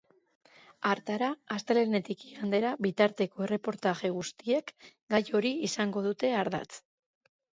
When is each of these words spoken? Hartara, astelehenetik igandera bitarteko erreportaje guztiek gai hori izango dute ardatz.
Hartara, 0.91 1.27
astelehenetik 1.55 2.23
igandera 2.29 2.71
bitarteko 2.87 3.45
erreportaje 3.49 4.11
guztiek 4.17 4.73
gai 5.17 5.23
hori 5.39 5.51
izango 5.71 6.03
dute 6.09 6.33
ardatz. 6.41 6.69